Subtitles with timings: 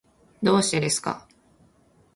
[0.41, 1.27] どうしてですか。